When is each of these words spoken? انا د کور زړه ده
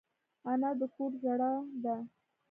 انا 0.51 0.69
د 0.79 0.81
کور 0.95 1.11
زړه 1.23 1.51
ده 1.83 1.95